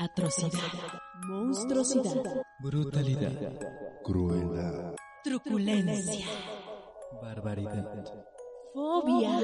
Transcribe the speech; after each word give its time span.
Atrocidad. 0.00 0.50
Monstruosidad. 1.26 2.22
Brutalidad. 2.60 3.52
Crueldad. 4.02 4.94
Truculencia. 5.22 6.26
Barbaridad. 7.20 8.02
Fobia. 8.72 9.38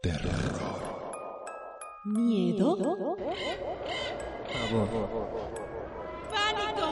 Terror. 0.00 0.32
Miedo. 2.06 2.78
Pavor. 4.54 4.88
Pánico. 6.32 6.86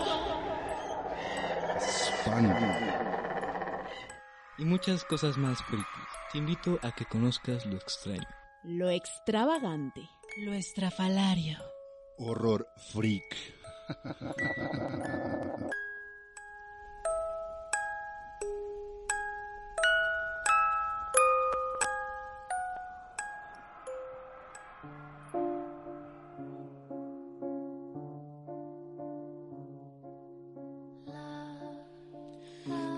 Espanto. 1.79 2.67
Y 4.59 4.67
muchas 4.67 5.03
cosas 5.05 5.39
más 5.39 5.63
frikis. 5.63 5.87
Te 6.31 6.37
invito 6.37 6.79
a 6.83 6.93
que 6.93 7.07
conozcas 7.07 7.65
lo 7.65 7.77
extraño. 7.79 8.29
Lo 8.65 8.91
extravagante. 8.91 10.03
Lo 10.45 10.53
estrafalario. 10.53 11.57
Horror 12.19 12.67
freak. 12.77 13.23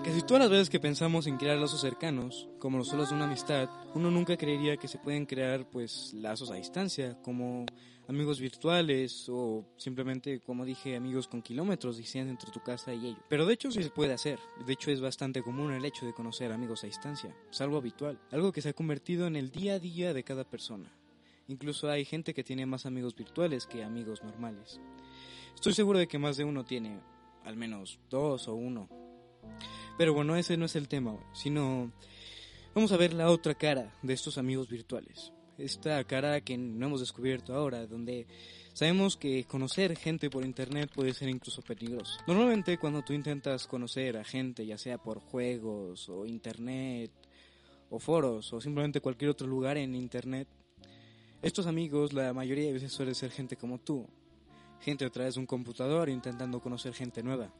Casi 0.03 0.21
todas 0.21 0.41
las 0.43 0.49
veces 0.49 0.69
que 0.69 0.79
pensamos 0.79 1.27
en 1.27 1.37
crear 1.37 1.57
lazos 1.57 1.81
cercanos, 1.81 2.47
como 2.57 2.77
los 2.77 2.87
solos 2.87 3.09
de 3.09 3.15
una 3.15 3.25
amistad, 3.25 3.69
uno 3.95 4.09
nunca 4.09 4.37
creería 4.37 4.77
que 4.77 4.87
se 4.87 4.97
pueden 4.97 5.25
crear 5.25 5.69
pues 5.69 6.13
lazos 6.13 6.49
a 6.51 6.55
distancia, 6.55 7.17
como 7.21 7.65
amigos 8.09 8.39
virtuales 8.39 9.29
o 9.29 9.63
simplemente, 9.77 10.39
como 10.39 10.65
dije, 10.65 10.95
amigos 10.95 11.27
con 11.27 11.43
kilómetros 11.43 11.95
de 11.95 12.01
distancia 12.01 12.31
entre 12.31 12.51
tu 12.51 12.59
casa 12.59 12.91
y 12.91 13.05
ellos. 13.05 13.21
Pero 13.29 13.45
de 13.45 13.53
hecho 13.53 13.71
sí 13.71 13.83
se 13.83 13.91
puede 13.91 14.13
hacer. 14.13 14.39
De 14.65 14.73
hecho 14.73 14.89
es 14.89 14.99
bastante 14.99 15.43
común 15.43 15.71
el 15.71 15.85
hecho 15.85 16.07
de 16.07 16.13
conocer 16.13 16.51
amigos 16.51 16.83
a 16.83 16.87
distancia. 16.87 17.35
Es 17.51 17.61
algo 17.61 17.77
habitual, 17.77 18.19
algo 18.31 18.51
que 18.51 18.63
se 18.63 18.69
ha 18.69 18.73
convertido 18.73 19.27
en 19.27 19.35
el 19.35 19.51
día 19.51 19.75
a 19.75 19.79
día 19.79 20.11
de 20.11 20.23
cada 20.23 20.43
persona. 20.43 20.91
Incluso 21.47 21.89
hay 21.89 22.03
gente 22.03 22.33
que 22.33 22.43
tiene 22.43 22.65
más 22.65 22.87
amigos 22.87 23.15
virtuales 23.15 23.67
que 23.67 23.83
amigos 23.83 24.23
normales. 24.23 24.81
Estoy 25.53 25.73
seguro 25.73 25.99
de 25.99 26.07
que 26.07 26.17
más 26.17 26.35
de 26.35 26.45
uno 26.45 26.65
tiene 26.65 26.99
al 27.45 27.57
menos 27.57 27.99
dos 28.09 28.47
o 28.47 28.55
uno. 28.55 28.89
Pero 29.99 30.15
bueno, 30.15 30.35
ese 30.35 30.57
no 30.57 30.65
es 30.65 30.75
el 30.75 30.87
tema, 30.87 31.15
sino 31.33 31.91
vamos 32.73 32.91
a 32.91 32.97
ver 32.97 33.13
la 33.13 33.29
otra 33.29 33.53
cara 33.53 33.95
de 34.01 34.13
estos 34.13 34.39
amigos 34.39 34.67
virtuales. 34.67 35.31
Esta 35.59 36.01
cara 36.05 36.39
que 36.39 36.57
no 36.57 36.87
hemos 36.87 37.01
descubierto 37.01 37.53
ahora, 37.53 37.85
donde 37.85 38.25
sabemos 38.73 39.17
que 39.17 39.43
conocer 39.43 39.97
gente 39.97 40.29
por 40.29 40.45
internet 40.45 40.89
puede 40.93 41.13
ser 41.13 41.27
incluso 41.27 41.61
peligroso. 41.61 42.17
Normalmente 42.25 42.77
cuando 42.77 43.01
tú 43.01 43.11
intentas 43.11 43.67
conocer 43.67 44.15
a 44.15 44.23
gente, 44.23 44.65
ya 44.65 44.77
sea 44.77 44.97
por 44.97 45.19
juegos 45.19 46.07
o 46.07 46.25
internet 46.25 47.11
o 47.89 47.99
foros 47.99 48.53
o 48.53 48.61
simplemente 48.61 49.01
cualquier 49.01 49.31
otro 49.31 49.47
lugar 49.47 49.77
en 49.77 49.95
internet, 49.95 50.47
estos 51.41 51.67
amigos 51.67 52.13
la 52.13 52.33
mayoría 52.33 52.67
de 52.67 52.73
veces 52.73 52.93
suele 52.93 53.13
ser 53.13 53.31
gente 53.31 53.57
como 53.57 53.79
tú, 53.79 54.07
gente 54.79 55.03
a 55.03 55.09
través 55.09 55.35
de 55.35 55.41
un 55.41 55.45
computador 55.45 56.07
intentando 56.07 56.61
conocer 56.61 56.93
gente 56.93 57.21
nueva. 57.21 57.53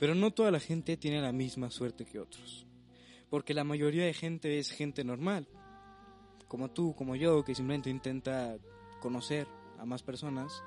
Pero 0.00 0.16
no 0.16 0.32
toda 0.32 0.50
la 0.50 0.58
gente 0.58 0.96
tiene 0.96 1.20
la 1.20 1.30
misma 1.30 1.70
suerte 1.70 2.04
que 2.04 2.18
otros. 2.18 2.66
Porque 3.30 3.54
la 3.54 3.62
mayoría 3.62 4.04
de 4.04 4.12
gente 4.12 4.58
es 4.58 4.72
gente 4.72 5.04
normal. 5.04 5.46
Como 6.52 6.70
tú, 6.70 6.94
como 6.94 7.16
yo, 7.16 7.42
que 7.42 7.54
simplemente 7.54 7.88
intenta 7.88 8.58
conocer 9.00 9.48
a 9.78 9.86
más 9.86 10.02
personas. 10.02 10.62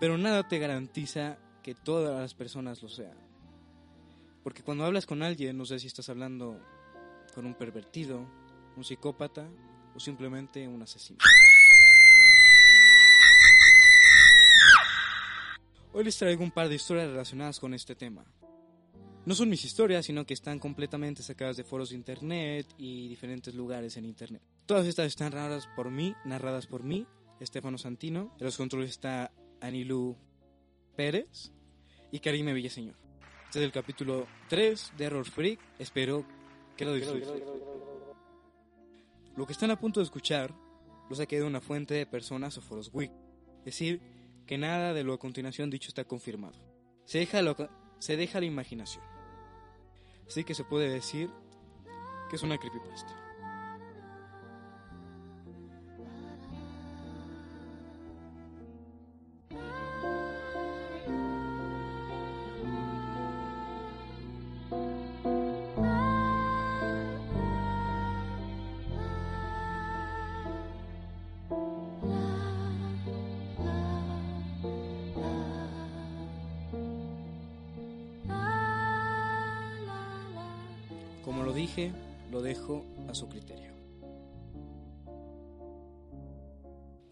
Pero 0.00 0.18
nada 0.18 0.48
te 0.48 0.58
garantiza 0.58 1.38
que 1.62 1.76
todas 1.76 2.20
las 2.20 2.34
personas 2.34 2.82
lo 2.82 2.88
sean. 2.88 3.16
Porque 4.42 4.64
cuando 4.64 4.84
hablas 4.84 5.06
con 5.06 5.22
alguien, 5.22 5.56
no 5.56 5.64
sé 5.64 5.78
si 5.78 5.86
estás 5.86 6.08
hablando 6.08 6.60
con 7.36 7.46
un 7.46 7.54
pervertido, 7.54 8.26
un 8.76 8.82
psicópata 8.82 9.48
o 9.94 10.00
simplemente 10.00 10.66
un 10.66 10.82
asesino. 10.82 11.20
Hoy 15.92 16.02
les 16.02 16.18
traigo 16.18 16.42
un 16.42 16.50
par 16.50 16.68
de 16.68 16.74
historias 16.74 17.10
relacionadas 17.10 17.60
con 17.60 17.74
este 17.74 17.94
tema. 17.94 18.24
No 19.24 19.36
son 19.36 19.50
mis 19.50 19.64
historias, 19.64 20.04
sino 20.04 20.26
que 20.26 20.34
están 20.34 20.58
completamente 20.58 21.22
sacadas 21.22 21.56
de 21.56 21.62
foros 21.62 21.90
de 21.90 21.94
internet 21.94 22.66
y 22.76 23.06
diferentes 23.06 23.54
lugares 23.54 23.96
en 23.96 24.04
internet. 24.04 24.42
Todas 24.66 24.88
estas 24.88 25.06
están 25.06 25.32
narradas 25.32 25.68
por 25.68 25.92
mí, 25.92 26.16
narradas 26.24 26.66
por 26.66 26.82
mí, 26.82 27.06
Estefano 27.38 27.78
Santino. 27.78 28.34
En 28.40 28.46
los 28.46 28.56
controles 28.56 28.90
está 28.90 29.32
Anilu 29.60 30.16
Pérez 30.96 31.52
y 32.10 32.18
Karime 32.18 32.52
Villaseñor. 32.52 32.96
Este 33.44 33.60
es 33.60 33.64
el 33.64 33.70
capítulo 33.70 34.26
3 34.48 34.94
de 34.98 35.04
Error 35.04 35.24
Freak. 35.24 35.60
Espero 35.78 36.26
que 36.76 36.84
lo 36.84 36.94
disfruten. 36.94 37.44
Lo 39.36 39.46
que 39.46 39.52
están 39.52 39.70
a 39.70 39.78
punto 39.78 40.00
de 40.00 40.04
escuchar 40.04 40.52
lo 41.08 41.14
saqué 41.14 41.38
de 41.38 41.44
una 41.44 41.60
fuente 41.60 41.94
de 41.94 42.04
personas 42.04 42.58
o 42.58 42.60
foros 42.60 42.90
wiki. 42.92 43.14
Es 43.58 43.66
decir, 43.66 44.00
que 44.48 44.58
nada 44.58 44.92
de 44.94 45.04
lo 45.04 45.12
a 45.12 45.18
continuación 45.20 45.70
dicho 45.70 45.90
está 45.90 46.02
confirmado. 46.02 46.58
Se 47.04 47.18
deja, 47.18 47.40
lo, 47.40 47.56
se 48.00 48.16
deja 48.16 48.40
la 48.40 48.46
imaginación. 48.46 49.04
Así 50.26 50.42
que 50.42 50.54
se 50.54 50.64
puede 50.64 50.88
decir 50.88 51.30
que 52.28 52.34
es 52.34 52.42
una 52.42 52.58
creepypasta. 52.58 53.25
Dije, 81.66 81.92
lo 82.30 82.42
dejo 82.42 82.84
a 83.08 83.14
su 83.14 83.28
criterio. 83.28 83.72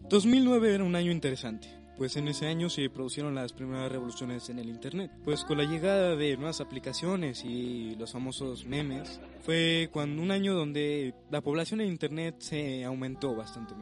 2009 0.09 0.75
era 0.75 0.83
un 0.83 0.95
año 0.95 1.11
interesante, 1.11 1.67
pues 1.97 2.15
en 2.15 2.27
ese 2.27 2.47
año 2.47 2.69
se 2.69 2.89
produjeron 2.89 3.35
las 3.35 3.53
primeras 3.53 3.91
revoluciones 3.91 4.49
en 4.49 4.59
el 4.59 4.69
Internet. 4.69 5.11
Pues 5.25 5.43
con 5.43 5.57
la 5.57 5.65
llegada 5.65 6.15
de 6.15 6.37
nuevas 6.37 6.61
aplicaciones 6.61 7.43
y 7.43 7.95
los 7.95 8.11
famosos 8.11 8.65
memes, 8.65 9.19
fue 9.41 9.89
cuando 9.91 10.21
un 10.21 10.31
año 10.31 10.53
donde 10.53 11.13
la 11.31 11.41
población 11.41 11.81
en 11.81 11.87
Internet 11.87 12.35
se 12.39 12.85
aumentó 12.85 13.35
bastante. 13.35 13.73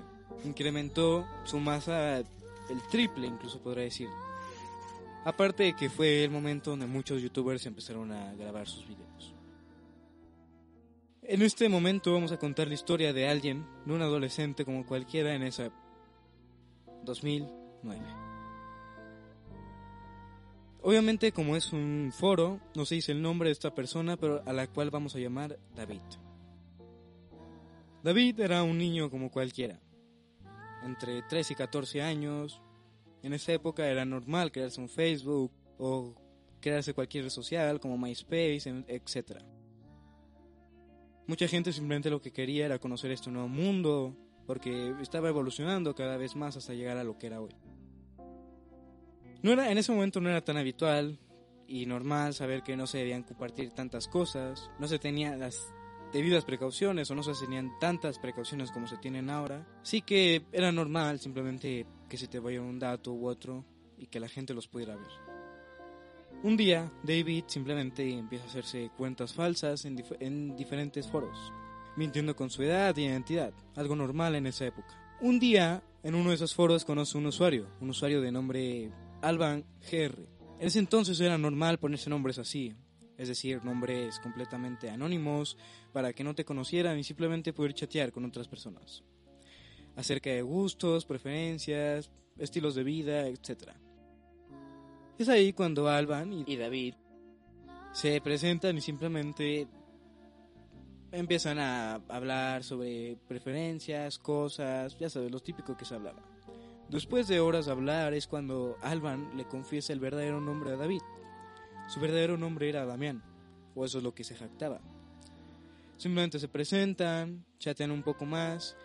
Incrementó 0.45 1.25
su 1.43 1.59
masa 1.59 2.17
el 2.17 2.81
triple, 2.89 3.27
incluso 3.27 3.61
podría 3.61 3.83
decir. 3.83 4.07
Aparte 5.25 5.63
de 5.63 5.75
que 5.75 5.89
fue 5.89 6.23
el 6.23 6.31
momento 6.31 6.71
donde 6.71 6.87
muchos 6.87 7.21
youtubers 7.21 7.65
empezaron 7.65 8.11
a 8.11 8.33
grabar 8.33 8.67
sus 8.67 8.87
videos. 8.87 9.32
En 11.25 11.41
este 11.41 11.69
momento 11.69 12.11
vamos 12.11 12.33
a 12.33 12.37
contar 12.37 12.67
la 12.67 12.73
historia 12.73 13.13
de 13.13 13.29
alguien, 13.29 13.65
de 13.85 13.93
un 13.93 14.01
adolescente 14.01 14.65
como 14.65 14.85
cualquiera 14.85 15.33
en 15.33 15.43
esa 15.43 15.71
2009. 17.05 18.01
Obviamente 20.81 21.31
como 21.31 21.55
es 21.55 21.71
un 21.71 22.11
foro, 22.13 22.59
no 22.75 22.85
se 22.85 22.95
dice 22.95 23.13
el 23.13 23.21
nombre 23.21 23.47
de 23.47 23.53
esta 23.53 23.73
persona, 23.73 24.17
pero 24.17 24.43
a 24.45 24.51
la 24.51 24.67
cual 24.67 24.89
vamos 24.91 25.15
a 25.15 25.19
llamar 25.19 25.57
David. 25.73 26.01
David 28.03 28.41
era 28.41 28.61
un 28.63 28.77
niño 28.77 29.09
como 29.09 29.31
cualquiera, 29.31 29.79
entre 30.83 31.21
13 31.21 31.53
y 31.53 31.55
14 31.55 32.01
años. 32.01 32.61
En 33.21 33.31
esa 33.31 33.53
época 33.53 33.87
era 33.87 34.03
normal 34.03 34.51
crearse 34.51 34.81
un 34.81 34.89
Facebook 34.89 35.53
o 35.77 36.15
crearse 36.59 36.93
cualquier 36.93 37.23
red 37.23 37.29
social 37.29 37.79
como 37.79 37.97
MySpace, 37.97 38.83
etc. 38.89 39.41
Mucha 41.27 41.47
gente 41.47 41.71
simplemente 41.71 42.09
lo 42.09 42.21
que 42.21 42.31
quería 42.31 42.65
era 42.65 42.79
conocer 42.79 43.11
este 43.11 43.31
nuevo 43.31 43.47
mundo, 43.47 44.15
porque 44.45 44.93
estaba 45.01 45.29
evolucionando 45.29 45.95
cada 45.95 46.17
vez 46.17 46.35
más 46.35 46.57
hasta 46.57 46.73
llegar 46.73 46.97
a 46.97 47.03
lo 47.03 47.17
que 47.17 47.27
era 47.27 47.41
hoy. 47.41 47.55
No 49.41 49.51
era, 49.51 49.71
en 49.71 49.77
ese 49.77 49.91
momento 49.91 50.19
no 50.21 50.29
era 50.29 50.43
tan 50.43 50.57
habitual 50.57 51.19
y 51.67 51.85
normal 51.85 52.33
saber 52.33 52.63
que 52.63 52.75
no 52.75 52.87
se 52.87 52.99
debían 52.99 53.23
compartir 53.23 53.71
tantas 53.71 54.07
cosas, 54.07 54.69
no 54.79 54.87
se 54.87 54.99
tenían 54.99 55.39
las 55.39 55.73
debidas 56.11 56.45
precauciones 56.45 57.09
o 57.09 57.15
no 57.15 57.23
se 57.23 57.33
tenían 57.33 57.71
tantas 57.79 58.19
precauciones 58.19 58.71
como 58.71 58.87
se 58.87 58.97
tienen 58.97 59.29
ahora. 59.29 59.65
Sí 59.81 60.01
que 60.01 60.45
era 60.51 60.71
normal 60.71 61.19
simplemente 61.19 61.85
que 62.07 62.17
se 62.17 62.27
te 62.27 62.39
vaya 62.39 62.61
un 62.61 62.79
dato 62.79 63.13
u 63.13 63.27
otro 63.27 63.65
y 63.97 64.07
que 64.07 64.19
la 64.19 64.29
gente 64.29 64.53
los 64.53 64.67
pudiera 64.67 64.95
ver. 64.95 65.32
Un 66.43 66.57
día, 66.57 66.91
David 67.03 67.45
simplemente 67.47 68.07
empieza 68.11 68.43
a 68.43 68.47
hacerse 68.49 68.91
cuentas 68.97 69.33
falsas 69.33 69.85
en, 69.85 69.97
dif- 69.97 70.17
en 70.19 70.55
diferentes 70.57 71.07
foros, 71.07 71.37
mintiendo 71.95 72.35
con 72.35 72.49
su 72.49 72.63
edad 72.63 72.97
e 72.97 73.03
identidad, 73.03 73.53
algo 73.75 73.95
normal 73.95 74.35
en 74.35 74.47
esa 74.47 74.65
época. 74.65 75.17
Un 75.21 75.39
día, 75.39 75.81
en 76.03 76.15
uno 76.15 76.29
de 76.29 76.35
esos 76.35 76.53
foros 76.53 76.83
conoce 76.83 77.17
un 77.17 77.27
usuario, 77.27 77.69
un 77.79 77.91
usuario 77.91 78.19
de 78.19 78.31
nombre 78.31 78.91
Alban 79.21 79.63
GR. 79.89 80.19
En 80.59 80.67
ese 80.67 80.79
entonces 80.79 81.17
era 81.21 81.37
normal 81.37 81.79
ponerse 81.79 82.09
nombres 82.09 82.37
así, 82.37 82.75
es 83.17 83.29
decir, 83.29 83.63
nombres 83.63 84.19
completamente 84.19 84.89
anónimos 84.89 85.57
para 85.93 86.11
que 86.11 86.25
no 86.25 86.35
te 86.35 86.43
conocieran 86.43 86.99
y 86.99 87.05
simplemente 87.05 87.53
poder 87.53 87.73
chatear 87.73 88.11
con 88.11 88.25
otras 88.25 88.49
personas. 88.49 89.01
Acerca 89.95 90.29
de 90.31 90.41
gustos, 90.41 91.05
preferencias, 91.05 92.11
estilos 92.37 92.75
de 92.75 92.83
vida, 92.83 93.27
etc. 93.27 93.71
Es 95.17 95.29
ahí 95.29 95.53
cuando 95.53 95.87
Alban 95.87 96.33
y 96.33 96.43
y 96.47 96.55
David 96.55 96.95
se 97.91 98.19
presentan 98.21 98.77
y 98.77 98.81
simplemente 98.81 99.67
empiezan 101.11 101.59
a 101.59 102.01
hablar 102.09 102.63
sobre 102.63 103.17
preferencias, 103.27 104.17
cosas, 104.17 104.97
ya 104.97 105.09
sabes, 105.09 105.31
lo 105.31 105.39
típico 105.39 105.77
que 105.77 105.85
se 105.85 105.93
hablaba. 105.93 106.23
Después 106.89 107.27
de 107.27 107.39
horas 107.39 107.67
de 107.67 107.71
hablar 107.71 108.13
es 108.13 108.27
cuando 108.27 108.77
Alban 108.81 109.37
le 109.37 109.45
confiesa 109.45 109.93
el 109.93 109.99
verdadero 109.99 110.41
nombre 110.41 110.71
a 110.71 110.75
David. 110.75 111.01
Su 111.87 111.99
verdadero 111.99 112.37
nombre 112.37 112.67
era 112.67 112.85
Damián, 112.85 113.23
o 113.75 113.85
eso 113.85 113.99
es 113.99 114.03
lo 114.03 114.15
que 114.15 114.23
se 114.23 114.35
jactaba. 114.35 114.81
Simplemente 115.97 116.39
se 116.39 116.47
presentan, 116.47 117.45
chatean 117.59 117.91
un 117.91 118.03
poco 118.03 118.25
más 118.25 118.75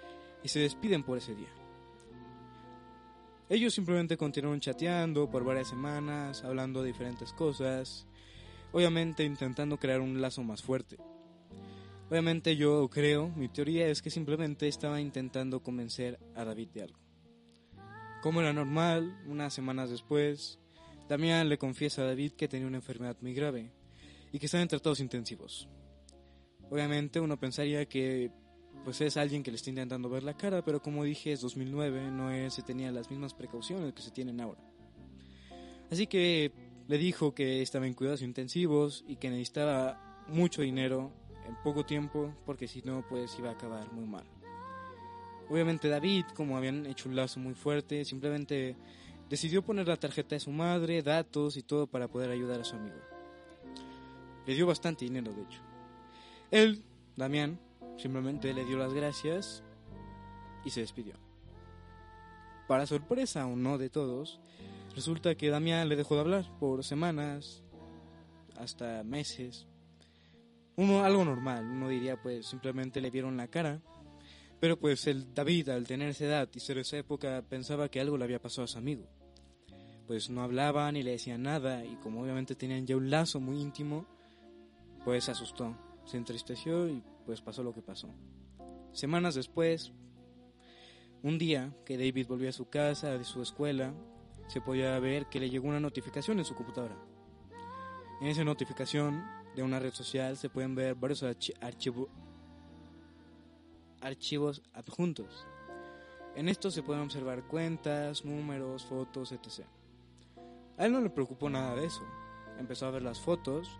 y 0.42 0.48
se 0.48 0.60
despiden 0.60 1.02
por 1.02 1.18
ese 1.18 1.34
día. 1.34 1.48
Ellos 3.50 3.72
simplemente 3.72 4.18
continuaron 4.18 4.60
chateando 4.60 5.30
por 5.30 5.42
varias 5.42 5.68
semanas, 5.68 6.44
hablando 6.44 6.82
de 6.82 6.88
diferentes 6.88 7.32
cosas, 7.32 8.06
obviamente 8.72 9.24
intentando 9.24 9.78
crear 9.78 10.02
un 10.02 10.20
lazo 10.20 10.42
más 10.42 10.62
fuerte. 10.62 10.98
Obviamente 12.10 12.56
yo 12.56 12.88
creo, 12.90 13.30
mi 13.30 13.48
teoría 13.48 13.88
es 13.88 14.02
que 14.02 14.10
simplemente 14.10 14.68
estaba 14.68 15.00
intentando 15.00 15.62
convencer 15.62 16.18
a 16.34 16.44
David 16.44 16.68
de 16.74 16.82
algo. 16.82 16.98
Como 18.22 18.40
era 18.40 18.52
normal, 18.52 19.18
unas 19.26 19.54
semanas 19.54 19.88
después, 19.88 20.58
Damián 21.08 21.48
le 21.48 21.56
confiesa 21.56 22.02
a 22.02 22.06
David 22.06 22.32
que 22.32 22.48
tenía 22.48 22.66
una 22.66 22.78
enfermedad 22.78 23.16
muy 23.22 23.32
grave 23.32 23.72
y 24.30 24.38
que 24.38 24.46
estaba 24.46 24.62
en 24.62 24.68
tratados 24.68 25.00
intensivos. 25.00 25.70
Obviamente 26.68 27.18
uno 27.18 27.38
pensaría 27.38 27.86
que 27.88 28.30
pues 28.88 29.02
es 29.02 29.18
alguien 29.18 29.42
que 29.42 29.50
le 29.50 29.58
está 29.58 29.68
intentando 29.68 30.08
ver 30.08 30.22
la 30.22 30.32
cara, 30.32 30.64
pero 30.64 30.80
como 30.80 31.04
dije 31.04 31.30
es 31.30 31.42
2009, 31.42 32.10
no 32.10 32.50
se 32.50 32.62
tenía 32.62 32.90
las 32.90 33.10
mismas 33.10 33.34
precauciones 33.34 33.92
que 33.92 34.00
se 34.00 34.10
tienen 34.10 34.40
ahora. 34.40 34.62
Así 35.90 36.06
que 36.06 36.52
le 36.86 36.96
dijo 36.96 37.34
que 37.34 37.60
estaba 37.60 37.86
en 37.86 37.92
cuidados 37.92 38.22
intensivos 38.22 39.04
y 39.06 39.16
que 39.16 39.28
necesitaba 39.28 40.24
mucho 40.28 40.62
dinero 40.62 41.12
en 41.46 41.54
poco 41.62 41.84
tiempo 41.84 42.34
porque 42.46 42.66
si 42.66 42.80
no 42.80 43.04
pues 43.06 43.38
iba 43.38 43.50
a 43.50 43.52
acabar 43.52 43.92
muy 43.92 44.06
mal. 44.06 44.24
Obviamente 45.50 45.90
David, 45.90 46.24
como 46.34 46.56
habían 46.56 46.86
hecho 46.86 47.10
un 47.10 47.16
lazo 47.16 47.40
muy 47.40 47.52
fuerte, 47.52 48.06
simplemente 48.06 48.74
decidió 49.28 49.60
poner 49.60 49.86
la 49.86 49.98
tarjeta 49.98 50.34
de 50.34 50.40
su 50.40 50.50
madre, 50.50 51.02
datos 51.02 51.58
y 51.58 51.62
todo 51.62 51.88
para 51.88 52.08
poder 52.08 52.30
ayudar 52.30 52.58
a 52.58 52.64
su 52.64 52.74
amigo. 52.74 52.96
Le 54.46 54.54
dio 54.54 54.66
bastante 54.66 55.04
dinero, 55.04 55.30
de 55.34 55.42
hecho. 55.42 55.60
Él, 56.50 56.82
Damián, 57.16 57.60
simplemente 57.98 58.54
le 58.54 58.64
dio 58.64 58.78
las 58.78 58.94
gracias 58.94 59.62
y 60.64 60.70
se 60.70 60.80
despidió. 60.80 61.14
Para 62.66 62.86
sorpresa 62.86 63.46
o 63.46 63.56
no 63.56 63.76
de 63.76 63.90
todos, 63.90 64.40
resulta 64.94 65.34
que 65.34 65.50
Damián 65.50 65.88
le 65.88 65.96
dejó 65.96 66.14
de 66.14 66.20
hablar 66.22 66.58
por 66.58 66.84
semanas, 66.84 67.62
hasta 68.56 69.02
meses. 69.04 69.66
Uno, 70.76 71.04
algo 71.04 71.24
normal, 71.24 71.64
uno 71.64 71.88
diría 71.88 72.20
pues 72.20 72.46
simplemente 72.46 73.00
le 73.00 73.10
vieron 73.10 73.36
la 73.36 73.48
cara. 73.48 73.80
Pero 74.60 74.78
pues 74.78 75.06
el 75.06 75.32
David, 75.34 75.68
al 75.68 75.86
tener 75.86 76.08
esa 76.08 76.24
edad 76.24 76.48
y 76.52 76.60
ser 76.60 76.78
esa 76.78 76.98
época, 76.98 77.44
pensaba 77.48 77.88
que 77.88 78.00
algo 78.00 78.18
le 78.18 78.24
había 78.24 78.42
pasado 78.42 78.64
a 78.64 78.68
su 78.68 78.78
amigo. 78.78 79.06
Pues 80.06 80.30
no 80.30 80.42
hablaba 80.42 80.90
ni 80.90 81.02
le 81.02 81.12
decían 81.12 81.42
nada 81.42 81.84
y 81.84 81.94
como 81.96 82.22
obviamente 82.22 82.54
tenían 82.54 82.86
ya 82.86 82.96
un 82.96 83.10
lazo 83.10 83.40
muy 83.40 83.60
íntimo, 83.60 84.06
pues 85.04 85.24
se 85.24 85.30
asustó, 85.30 85.76
se 86.04 86.16
entristeció 86.16 86.88
y 86.88 87.02
pues 87.28 87.42
pasó 87.42 87.62
lo 87.62 87.74
que 87.74 87.82
pasó. 87.82 88.08
Semanas 88.90 89.34
después, 89.34 89.92
un 91.22 91.36
día 91.36 91.76
que 91.84 91.98
David 91.98 92.26
volvió 92.26 92.48
a 92.48 92.52
su 92.52 92.70
casa, 92.70 93.18
de 93.18 93.24
su 93.24 93.42
escuela, 93.42 93.92
se 94.46 94.62
podía 94.62 94.98
ver 94.98 95.26
que 95.26 95.38
le 95.38 95.50
llegó 95.50 95.68
una 95.68 95.78
notificación 95.78 96.38
en 96.38 96.46
su 96.46 96.54
computadora. 96.54 96.96
En 98.22 98.28
esa 98.28 98.44
notificación 98.44 99.22
de 99.54 99.62
una 99.62 99.78
red 99.78 99.92
social 99.92 100.38
se 100.38 100.48
pueden 100.48 100.74
ver 100.74 100.94
varios 100.94 101.22
archi- 101.22 101.52
archivo- 101.60 102.08
archivos 104.00 104.62
adjuntos. 104.72 105.46
En 106.34 106.48
estos 106.48 106.72
se 106.72 106.82
pueden 106.82 107.02
observar 107.02 107.46
cuentas, 107.46 108.24
números, 108.24 108.86
fotos, 108.86 109.32
etc. 109.32 109.66
A 110.78 110.86
él 110.86 110.92
no 110.94 111.02
le 111.02 111.10
preocupó 111.10 111.50
nada 111.50 111.74
de 111.74 111.84
eso. 111.84 112.02
Empezó 112.58 112.86
a 112.86 112.90
ver 112.90 113.02
las 113.02 113.20
fotos 113.20 113.78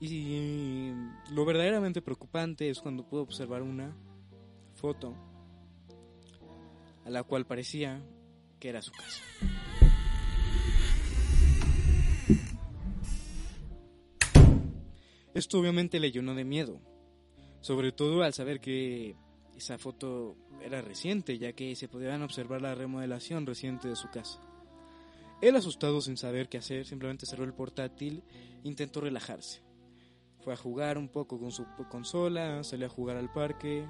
y 0.00 0.92
lo 1.30 1.44
verdaderamente 1.44 2.02
preocupante 2.02 2.70
es 2.70 2.80
cuando 2.80 3.06
pudo 3.06 3.22
observar 3.22 3.62
una 3.62 3.96
foto 4.74 5.14
a 7.04 7.10
la 7.10 7.22
cual 7.24 7.46
parecía 7.46 8.02
que 8.60 8.68
era 8.68 8.82
su 8.82 8.92
casa. 8.92 9.22
Esto 15.34 15.60
obviamente 15.60 16.00
le 16.00 16.10
llenó 16.10 16.34
de 16.34 16.44
miedo, 16.44 16.80
sobre 17.60 17.92
todo 17.92 18.22
al 18.22 18.34
saber 18.34 18.60
que 18.60 19.14
esa 19.56 19.78
foto 19.78 20.36
era 20.60 20.80
reciente, 20.82 21.38
ya 21.38 21.52
que 21.52 21.76
se 21.76 21.88
podían 21.88 22.22
observar 22.22 22.60
la 22.60 22.74
remodelación 22.74 23.46
reciente 23.46 23.88
de 23.88 23.96
su 23.96 24.08
casa. 24.10 24.40
Él 25.40 25.54
asustado 25.54 26.00
sin 26.00 26.16
saber 26.16 26.48
qué 26.48 26.58
hacer, 26.58 26.86
simplemente 26.86 27.26
cerró 27.26 27.44
el 27.44 27.54
portátil 27.54 28.24
intentó 28.64 29.00
relajarse. 29.00 29.67
Fue 30.48 30.54
a 30.54 30.56
jugar 30.56 30.96
un 30.96 31.08
poco 31.08 31.38
con 31.38 31.52
su 31.52 31.66
consola, 31.90 32.64
salió 32.64 32.86
a 32.86 32.88
jugar 32.88 33.18
al 33.18 33.30
parque. 33.30 33.86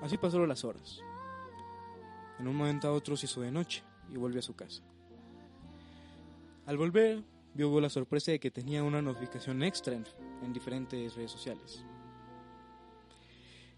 Así 0.00 0.16
pasaron 0.16 0.48
las 0.48 0.62
horas. 0.62 1.00
En 2.38 2.46
un 2.46 2.54
momento 2.54 2.86
a 2.86 2.92
otro 2.92 3.16
se 3.16 3.26
hizo 3.26 3.40
de 3.40 3.50
noche 3.50 3.82
y 4.08 4.16
volvió 4.18 4.38
a 4.38 4.42
su 4.42 4.54
casa. 4.54 4.84
Al 6.64 6.78
volver, 6.78 7.24
vio 7.54 7.80
la 7.80 7.90
sorpresa 7.90 8.30
de 8.30 8.38
que 8.38 8.52
tenía 8.52 8.84
una 8.84 9.02
notificación 9.02 9.64
extra 9.64 9.94
en, 9.94 10.04
en 10.44 10.52
diferentes 10.52 11.16
redes 11.16 11.32
sociales, 11.32 11.84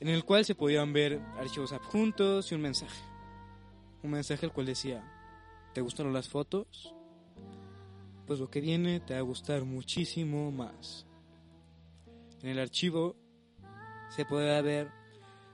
en 0.00 0.09
el 0.09 0.26
cual 0.26 0.45
se 0.45 0.55
podían 0.55 0.93
ver 0.93 1.19
archivos 1.38 1.73
adjuntos 1.73 2.52
y 2.52 2.57
un 2.57 2.61
mensaje. 2.61 3.02
Un 4.02 4.11
mensaje 4.11 4.45
el 4.45 4.52
cual 4.52 4.67
decía, 4.67 5.02
¿te 5.73 5.81
gustaron 5.81 6.12
las 6.12 6.28
fotos? 6.28 6.95
Pues 8.26 8.38
lo 8.38 8.50
que 8.50 8.61
viene 8.61 9.00
te 9.00 9.14
va 9.14 9.21
a 9.21 9.23
gustar 9.23 9.64
muchísimo 9.64 10.52
más. 10.52 11.07
En 12.42 12.50
el 12.50 12.59
archivo 12.59 13.16
se 14.11 14.25
podía 14.25 14.61
ver 14.62 14.90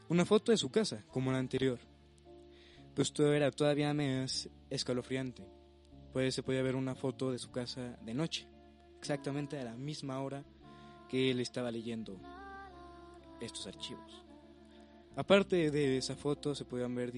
una 0.09 0.25
foto 0.25 0.53
de 0.53 0.59
su 0.59 0.71
casa, 0.71 1.05
como 1.09 1.33
la 1.33 1.39
anterior. 1.39 1.79
Pues 2.95 3.13
todo 3.13 3.33
era 3.33 3.51
todavía 3.51 3.93
más 3.95 4.49
escalofriante. 4.71 5.49
Pues 6.13 6.35
se 6.35 6.43
podía 6.43 6.63
ver 6.63 6.77
una 6.77 6.95
foto 6.95 7.33
de 7.33 7.39
su 7.39 7.51
casa 7.51 7.99
de 8.03 8.15
noche, 8.15 8.47
exactamente 8.99 9.59
a 9.59 9.65
la 9.65 9.75
misma 9.75 10.21
hora 10.21 10.45
que 11.09 11.31
él 11.31 11.41
estaba 11.41 11.71
leyendo 11.71 12.17
estos 13.41 13.67
archivos. 13.67 14.25
Aparte 15.17 15.71
de 15.71 15.97
esa 15.97 16.17
foto 16.17 16.55
se 16.55 16.65
podían 16.65 16.95
ver 16.95 17.13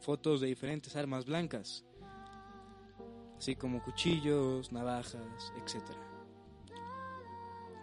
fotos 0.00 0.40
de 0.40 0.46
diferentes 0.46 0.96
armas 0.96 1.26
blancas, 1.26 1.84
así 3.36 3.56
como 3.56 3.82
cuchillos, 3.82 4.72
navajas, 4.72 5.52
etc. 5.56 6.09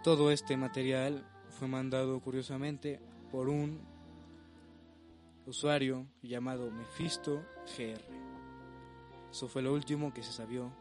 Todo 0.08 0.32
este 0.32 0.56
material 0.56 1.22
fue 1.60 1.68
mandado 1.68 2.22
curiosamente 2.22 3.02
por 3.30 3.50
un 3.50 3.82
usuario 5.46 6.08
llamado 6.22 6.72
Mephisto 6.72 7.44
GR. 7.78 8.00
Eso 9.30 9.50
fue 9.50 9.62
lo 9.62 9.74
último 9.74 10.14
que 10.14 10.24
se 10.24 10.32
sabió 10.32 10.72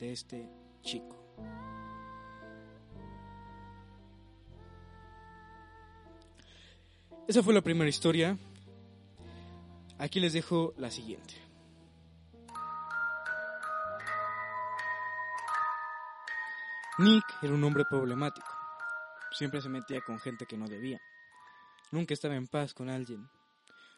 de 0.00 0.10
este 0.10 0.50
chico. 0.82 1.16
Esa 7.28 7.44
fue 7.44 7.54
la 7.54 7.62
primera 7.62 7.88
historia. 7.88 8.36
Aquí 9.96 10.18
les 10.18 10.32
dejo 10.32 10.74
la 10.76 10.90
siguiente. 10.90 11.34
Nick 16.98 17.24
era 17.42 17.54
un 17.54 17.62
hombre 17.62 17.84
problemático. 17.88 18.55
Siempre 19.36 19.60
se 19.60 19.68
metía 19.68 20.00
con 20.00 20.18
gente 20.18 20.46
que 20.46 20.56
no 20.56 20.66
debía. 20.66 21.00
Nunca 21.90 22.14
estaba 22.14 22.36
en 22.36 22.46
paz 22.46 22.72
con 22.72 22.88
alguien. 22.88 23.28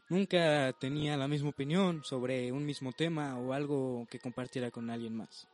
Nunca 0.09 0.73
tenía 0.81 1.17
la 1.17 1.29
misma 1.29 1.51
opinión 1.51 2.03
sobre 2.03 2.51
un 2.51 2.65
mismo 2.67 2.93
tema 2.93 3.39
o 3.39 3.53
algo 3.53 4.07
que 4.11 4.19
compartiera 4.19 4.71
con 4.71 4.91
alguien 4.91 5.17
más. 5.17 5.47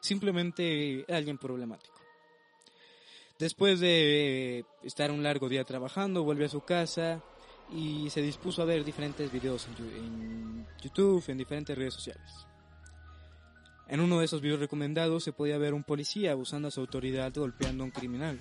Simplemente 0.00 1.04
alguien 1.08 1.38
problemático. 1.38 2.00
Después 3.38 3.80
de 3.80 4.64
estar 4.84 5.10
un 5.10 5.22
largo 5.22 5.48
día 5.48 5.64
trabajando, 5.64 6.22
vuelve 6.22 6.44
a 6.44 6.48
su 6.48 6.60
casa 6.60 7.20
y 7.72 8.08
se 8.10 8.22
dispuso 8.22 8.62
a 8.62 8.64
ver 8.64 8.84
diferentes 8.84 9.32
videos 9.32 9.66
en 9.66 10.66
YouTube, 10.80 11.24
en 11.28 11.38
diferentes 11.38 11.76
redes 11.76 11.94
sociales. 11.94 12.46
En 13.88 14.00
uno 14.00 14.20
de 14.20 14.24
esos 14.24 14.40
videos 14.40 14.60
recomendados 14.60 15.24
se 15.24 15.32
podía 15.32 15.58
ver 15.58 15.74
un 15.74 15.84
policía 15.84 16.32
abusando 16.32 16.68
a 16.68 16.70
su 16.70 16.80
autoridad 16.80 17.32
golpeando 17.34 17.82
a 17.82 17.86
un 17.86 17.90
criminal. 17.90 18.40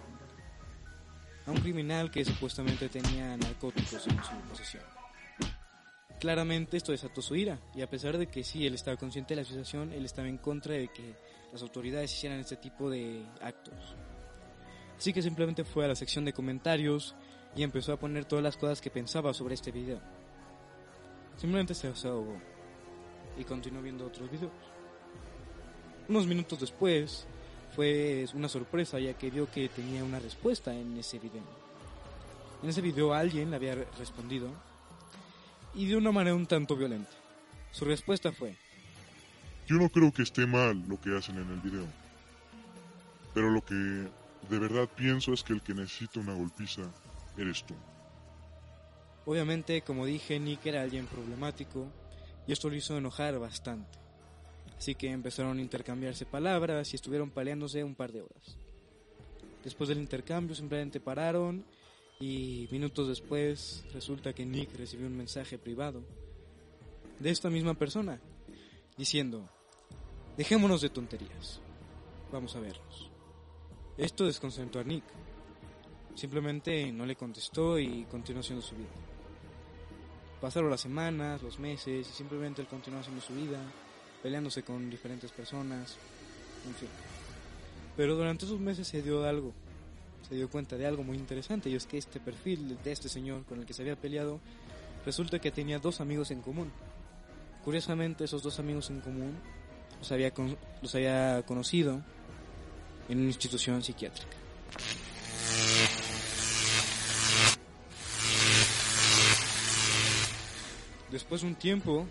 A 1.45 1.51
un 1.51 1.57
criminal 1.57 2.09
que 2.09 2.25
supuestamente 2.25 2.89
tenía 2.89 3.37
narcóticos 3.37 4.07
en 4.07 4.23
su 4.23 4.35
posesión. 4.49 4.83
Claramente 6.19 6.77
esto 6.77 6.91
desató 6.91 7.21
su 7.21 7.35
ira, 7.35 7.59
y 7.75 7.81
a 7.81 7.89
pesar 7.89 8.17
de 8.17 8.27
que 8.27 8.43
sí, 8.43 8.65
él 8.65 8.73
estaba 8.73 8.97
consciente 8.97 9.35
de 9.35 9.41
la 9.41 9.47
situación, 9.47 9.91
él 9.93 10.05
estaba 10.05 10.27
en 10.27 10.37
contra 10.37 10.73
de 10.73 10.87
que 10.87 11.15
las 11.51 11.61
autoridades 11.61 12.13
hicieran 12.13 12.39
este 12.39 12.55
tipo 12.55 12.89
de 12.89 13.23
actos. 13.41 13.95
Así 14.97 15.13
que 15.13 15.21
simplemente 15.21 15.63
fue 15.63 15.85
a 15.85 15.89
la 15.89 15.95
sección 15.95 16.25
de 16.25 16.33
comentarios 16.33 17.15
y 17.55 17.63
empezó 17.63 17.93
a 17.93 17.99
poner 17.99 18.25
todas 18.25 18.43
las 18.43 18.57
cosas 18.57 18.81
que 18.81 18.89
pensaba 18.89 19.33
sobre 19.33 19.53
este 19.53 19.71
video. 19.71 19.99
Simplemente 21.37 21.75
se 21.75 21.89
desahogó 21.89 22.37
y 23.37 23.43
continuó 23.43 23.81
viendo 23.81 24.07
otros 24.07 24.31
videos. 24.31 24.51
Unos 26.07 26.27
minutos 26.27 26.59
después 26.59 27.27
fue 27.75 28.25
una 28.33 28.47
sorpresa 28.49 28.99
ya 28.99 29.13
que 29.13 29.29
vio 29.29 29.49
que 29.51 29.69
tenía 29.69 30.03
una 30.03 30.19
respuesta 30.19 30.73
en 30.73 30.97
ese 30.97 31.19
video. 31.19 31.43
En 32.63 32.69
ese 32.69 32.81
video 32.81 33.13
alguien 33.13 33.49
le 33.51 33.57
había 33.57 33.75
re- 33.75 33.87
respondido 33.99 34.49
y 35.73 35.85
de 35.87 35.95
una 35.97 36.11
manera 36.11 36.35
un 36.35 36.47
tanto 36.47 36.75
violenta. 36.75 37.11
Su 37.71 37.85
respuesta 37.85 38.31
fue, 38.31 38.55
Yo 39.67 39.75
no 39.75 39.89
creo 39.89 40.11
que 40.13 40.21
esté 40.23 40.45
mal 40.45 40.83
lo 40.87 40.99
que 41.01 41.15
hacen 41.17 41.37
en 41.37 41.49
el 41.49 41.59
video. 41.59 41.85
Pero 43.33 43.49
lo 43.49 43.63
que 43.65 43.75
de 43.75 44.59
verdad 44.59 44.87
pienso 44.95 45.33
es 45.33 45.43
que 45.43 45.53
el 45.53 45.61
que 45.61 45.73
necesita 45.73 46.19
una 46.19 46.33
golpiza 46.33 46.83
eres 47.37 47.63
tú. 47.65 47.75
Obviamente, 49.25 49.81
como 49.81 50.05
dije, 50.05 50.39
Nick 50.39 50.65
era 50.67 50.81
alguien 50.83 51.07
problemático 51.07 51.87
y 52.47 52.53
esto 52.53 52.69
lo 52.69 52.75
hizo 52.75 52.95
enojar 52.97 53.37
bastante. 53.39 53.97
Así 54.77 54.95
que 54.95 55.09
empezaron 55.09 55.57
a 55.57 55.61
intercambiarse 55.61 56.25
palabras 56.25 56.91
y 56.91 56.95
estuvieron 56.95 57.31
peleándose 57.31 57.83
un 57.83 57.95
par 57.95 58.11
de 58.11 58.21
horas. 58.21 58.57
Después 59.63 59.89
del 59.89 59.99
intercambio 59.99 60.55
simplemente 60.55 60.99
pararon 60.99 61.65
y 62.19 62.67
minutos 62.71 63.07
después 63.07 63.83
resulta 63.93 64.33
que 64.33 64.45
Nick 64.45 64.75
recibió 64.75 65.07
un 65.07 65.17
mensaje 65.17 65.57
privado 65.57 66.03
de 67.19 67.29
esta 67.29 67.49
misma 67.49 67.73
persona 67.73 68.19
diciendo, 68.97 69.49
dejémonos 70.37 70.81
de 70.81 70.89
tonterías, 70.89 71.61
vamos 72.31 72.55
a 72.55 72.59
vernos. 72.59 73.11
Esto 73.97 74.25
desconcentró 74.25 74.81
a 74.81 74.83
Nick. 74.83 75.03
Simplemente 76.15 76.91
no 76.91 77.05
le 77.05 77.15
contestó 77.15 77.79
y 77.79 78.05
continuó 78.05 78.41
haciendo 78.41 78.61
su 78.61 78.75
vida. 78.75 78.89
Pasaron 80.39 80.69
las 80.69 80.81
semanas, 80.81 81.41
los 81.41 81.59
meses 81.59 82.07
y 82.07 82.13
simplemente 82.13 82.61
él 82.61 82.67
continuó 82.67 82.99
haciendo 82.99 83.21
su 83.21 83.33
vida, 83.33 83.59
peleándose 84.23 84.63
con 84.63 84.89
diferentes 84.89 85.31
personas, 85.31 85.95
en 86.67 86.75
fin. 86.75 86.89
Pero 87.95 88.15
durante 88.15 88.45
esos 88.45 88.59
meses 88.59 88.87
se 88.87 89.01
dio 89.01 89.23
algo, 89.25 89.53
se 90.27 90.35
dio 90.35 90.49
cuenta 90.49 90.75
de 90.77 90.85
algo 90.85 91.03
muy 91.03 91.17
interesante 91.17 91.69
y 91.69 91.75
es 91.75 91.85
que 91.85 91.97
este 91.97 92.19
perfil 92.19 92.77
de 92.83 92.91
este 92.91 93.07
señor 93.09 93.43
con 93.45 93.59
el 93.59 93.65
que 93.65 93.73
se 93.73 93.83
había 93.83 93.95
peleado 93.95 94.39
resulta 95.05 95.39
que 95.39 95.51
tenía 95.51 95.79
dos 95.79 96.01
amigos 96.01 96.31
en 96.31 96.41
común. 96.41 96.71
Curiosamente 97.63 98.23
esos 98.25 98.43
dos 98.43 98.59
amigos 98.59 98.89
en 98.89 98.99
común 99.01 99.33
los 99.99 100.11
había, 100.11 100.31
con- 100.31 100.57
los 100.81 100.93
había 100.95 101.43
conocido 101.45 102.01
en 103.07 103.19
una 103.19 103.27
institución 103.27 103.81
psiquiátrica. 103.83 104.35
Después 111.11 111.41
de 111.41 111.47
un 111.47 111.55
tiempo, 111.55 112.05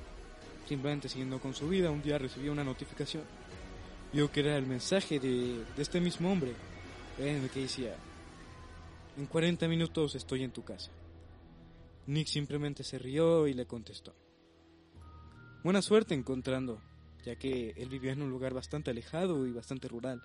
simplemente 0.66 1.08
siguiendo 1.08 1.40
con 1.40 1.54
su 1.54 1.68
vida, 1.68 1.90
un 1.90 2.02
día 2.02 2.18
recibió 2.18 2.52
una 2.52 2.64
notificación. 2.64 3.24
Vio 4.12 4.30
que 4.30 4.40
era 4.40 4.56
el 4.56 4.66
mensaje 4.66 5.18
de, 5.18 5.64
este 5.76 6.00
mismo 6.00 6.30
hombre, 6.30 6.54
en 7.18 7.42
el 7.42 7.50
que 7.50 7.60
decía, 7.60 7.96
en 9.16 9.26
40 9.26 9.68
minutos 9.68 10.14
estoy 10.14 10.44
en 10.44 10.52
tu 10.52 10.64
casa. 10.64 10.90
Nick 12.06 12.28
simplemente 12.28 12.84
se 12.84 12.98
rió 12.98 13.46
y 13.46 13.54
le 13.54 13.66
contestó. 13.66 14.14
Buena 15.62 15.82
suerte 15.82 16.14
encontrando, 16.14 16.80
ya 17.24 17.36
que 17.36 17.70
él 17.76 17.88
vivía 17.88 18.12
en 18.12 18.22
un 18.22 18.30
lugar 18.30 18.52
bastante 18.52 18.90
alejado 18.90 19.46
y 19.46 19.52
bastante 19.52 19.88
rural. 19.88 20.22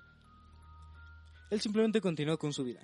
Él 1.49 1.61
simplemente 1.61 2.01
continuó 2.01 2.37
con 2.37 2.53
su 2.53 2.63
vida, 2.63 2.81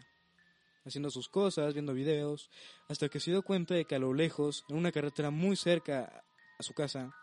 haciendo 0.86 1.12
sus 1.12 1.30
cosas, 1.30 1.74
viendo 1.74 1.94
videos, 1.94 2.50
hasta 2.88 3.10
que 3.10 3.20
se 3.20 3.32
dio 3.32 3.44
cuenta 3.44 3.76
de 3.76 3.86
que 3.86 3.96
a 3.96 4.00
lo 4.00 4.14
lejos, 4.14 4.66
en 4.70 4.78
una 4.78 4.92
carretera 4.92 5.30
muy 5.30 5.56
cerca 5.56 6.24
a 6.58 6.64
su 6.64 6.74
casa, 6.74 7.14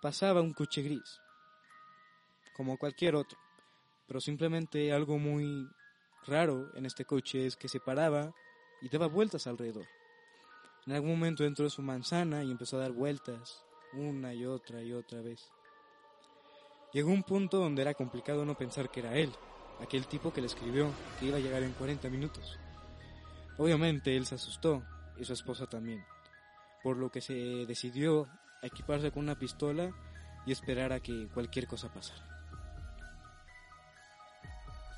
pasaba 0.00 0.40
un 0.40 0.52
coche 0.52 0.82
gris, 0.82 1.20
como 2.56 2.76
cualquier 2.76 3.16
otro, 3.16 3.38
pero 4.06 4.20
simplemente 4.20 4.92
algo 4.92 5.18
muy 5.18 5.68
raro 6.26 6.70
en 6.74 6.86
este 6.86 7.04
coche 7.04 7.46
es 7.46 7.56
que 7.56 7.68
se 7.68 7.80
paraba 7.80 8.32
y 8.80 8.88
daba 8.88 9.06
vueltas 9.06 9.46
alrededor. 9.46 9.86
En 10.86 10.94
algún 10.94 11.10
momento 11.10 11.44
entró 11.44 11.64
de 11.64 11.70
su 11.70 11.82
manzana 11.82 12.44
y 12.44 12.50
empezó 12.50 12.76
a 12.76 12.80
dar 12.80 12.92
vueltas, 12.92 13.64
una 13.92 14.32
y 14.34 14.46
otra 14.46 14.82
y 14.82 14.92
otra 14.92 15.20
vez. 15.20 15.50
Llegó 16.92 17.10
un 17.10 17.22
punto 17.22 17.58
donde 17.58 17.82
era 17.82 17.94
complicado 17.94 18.44
no 18.44 18.56
pensar 18.56 18.90
que 18.90 19.00
era 19.00 19.14
él, 19.14 19.32
aquel 19.80 20.06
tipo 20.06 20.32
que 20.32 20.40
le 20.40 20.46
escribió 20.46 20.90
que 21.18 21.26
iba 21.26 21.36
a 21.36 21.40
llegar 21.40 21.62
en 21.62 21.72
40 21.72 22.08
minutos. 22.08 22.58
Obviamente 23.58 24.16
él 24.16 24.24
se 24.24 24.36
asustó 24.36 24.82
y 25.18 25.24
su 25.24 25.32
esposa 25.32 25.66
también, 25.66 26.04
por 26.82 26.96
lo 26.96 27.10
que 27.10 27.20
se 27.20 27.34
decidió 27.66 28.28
equiparse 28.66 29.10
con 29.10 29.22
una 29.22 29.38
pistola 29.38 29.92
y 30.46 30.52
esperar 30.52 30.92
a 30.92 31.00
que 31.00 31.28
cualquier 31.28 31.66
cosa 31.66 31.92
pasara. 31.92 32.22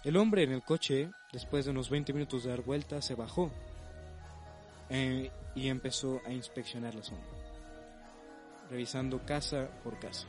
El 0.02 0.16
hombre 0.16 0.44
en 0.44 0.52
el 0.52 0.62
coche, 0.62 1.10
después 1.32 1.66
de 1.66 1.72
unos 1.72 1.90
20 1.90 2.12
minutos 2.14 2.44
de 2.44 2.50
dar 2.50 2.62
vueltas, 2.62 3.04
se 3.04 3.14
bajó 3.14 3.50
eh, 4.88 5.30
y 5.54 5.68
empezó 5.68 6.22
a 6.26 6.32
inspeccionar 6.32 6.94
la 6.94 7.02
zona, 7.02 7.20
revisando 8.70 9.24
casa 9.26 9.68
por 9.84 9.98
casa. 9.98 10.26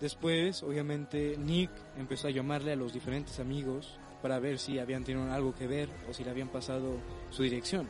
Después, 0.00 0.62
obviamente, 0.64 1.36
Nick 1.38 1.70
empezó 1.96 2.26
a 2.26 2.30
llamarle 2.30 2.72
a 2.72 2.76
los 2.76 2.92
diferentes 2.92 3.38
amigos 3.38 3.98
para 4.20 4.40
ver 4.40 4.58
si 4.58 4.78
habían 4.78 5.04
tenido 5.04 5.32
algo 5.32 5.54
que 5.54 5.66
ver 5.66 5.88
o 6.10 6.12
si 6.12 6.24
le 6.24 6.30
habían 6.30 6.48
pasado 6.48 6.98
su 7.30 7.44
dirección. 7.44 7.88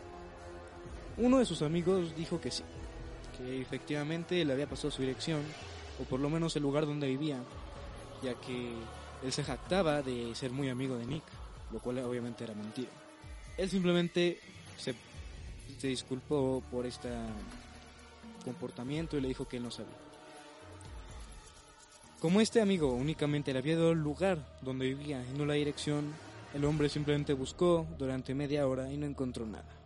Uno 1.17 1.39
de 1.39 1.47
sus 1.47 1.63
amigos 1.63 2.15
dijo 2.17 2.41
que 2.41 2.51
sí, 2.51 2.65
que 3.37 3.61
efectivamente 3.61 4.45
le 4.45 4.53
había 4.53 4.69
pasado 4.69 4.91
su 4.91 5.03
dirección, 5.03 5.43
o 6.01 6.05
por 6.05 6.21
lo 6.21 6.31
menos 6.31 6.57
el 6.57 6.63
lugar 6.63 6.87
donde 6.87 7.07
vivía, 7.07 7.39
ya 8.23 8.35
que 8.35 8.73
él 9.23 9.33
se 9.33 9.45
jactaba 9.45 10.03
de 10.03 10.35
ser 10.35 10.51
muy 10.51 10.69
amigo 10.69 10.97
de 10.97 11.07
Nick, 11.07 11.25
lo 11.73 11.79
cual 11.81 11.99
obviamente 11.99 12.45
era 12.45 12.55
mentira. 12.55 12.91
Él 13.57 13.71
simplemente 13.71 14.39
se, 14.77 14.95
se 15.79 15.89
disculpó 15.89 16.63
por 16.71 16.87
este 16.87 17.09
comportamiento 18.45 19.17
y 19.17 19.21
le 19.21 19.29
dijo 19.29 19.47
que 19.47 19.57
él 19.57 19.63
no 19.63 19.71
sabía. 19.71 19.95
Como 22.21 22.41
este 22.41 22.61
amigo 22.61 22.93
únicamente 22.93 23.53
le 23.53 23.59
había 23.59 23.77
dado 23.77 23.93
el 23.93 23.99
lugar 23.99 24.39
donde 24.63 24.87
vivía 24.87 25.23
y 25.23 25.39
no 25.39 25.45
la 25.45 25.55
dirección, 25.55 26.13
el 26.55 26.65
hombre 26.65 26.89
simplemente 26.89 27.35
buscó 27.35 27.87
durante 27.99 28.35
media 28.35 28.67
hora 28.67 28.91
y 28.91 28.97
no 28.97 29.07
encontró 29.07 29.45
nada. 29.45 29.84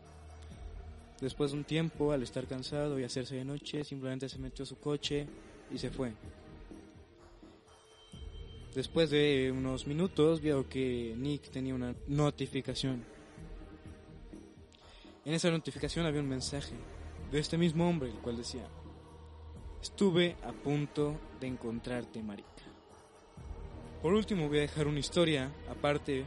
Después 1.20 1.50
de 1.50 1.58
un 1.58 1.64
tiempo, 1.64 2.12
al 2.12 2.22
estar 2.22 2.46
cansado 2.46 2.98
y 2.98 3.04
hacerse 3.04 3.34
de 3.34 3.44
noche, 3.44 3.82
simplemente 3.82 4.28
se 4.28 4.38
metió 4.38 4.62
a 4.62 4.66
su 4.66 4.78
coche 4.78 5.26
y 5.70 5.78
se 5.78 5.90
fue. 5.90 6.12
Después 8.74 9.10
de 9.10 9.52
unos 9.52 9.86
minutos 9.86 10.40
vio 10.40 10.68
que 10.68 11.14
Nick 11.16 11.50
tenía 11.50 11.74
una 11.74 11.94
notificación. 12.06 13.04
En 15.24 15.34
esa 15.34 15.50
notificación 15.50 16.06
había 16.06 16.20
un 16.20 16.28
mensaje 16.28 16.74
de 17.32 17.38
este 17.40 17.58
mismo 17.58 17.88
hombre, 17.88 18.10
el 18.10 18.18
cual 18.18 18.36
decía, 18.36 18.66
estuve 19.82 20.36
a 20.44 20.52
punto 20.52 21.18
de 21.40 21.48
encontrarte, 21.48 22.22
marica. 22.22 22.48
Por 24.00 24.14
último 24.14 24.48
voy 24.48 24.58
a 24.58 24.62
dejar 24.62 24.86
una 24.86 25.00
historia 25.00 25.50
aparte 25.68 26.24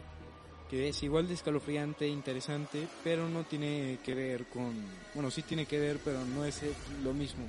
que 0.71 0.87
es 0.87 1.03
igual 1.03 1.27
de 1.27 1.33
escalofriante 1.33 2.07
interesante, 2.07 2.87
pero 3.03 3.27
no 3.27 3.43
tiene 3.43 3.99
que 4.05 4.15
ver 4.15 4.45
con... 4.45 4.73
Bueno, 5.13 5.29
sí 5.29 5.41
tiene 5.41 5.65
que 5.65 5.77
ver, 5.77 5.99
pero 6.01 6.23
no 6.23 6.45
es 6.45 6.61
lo 7.03 7.13
mismo 7.13 7.43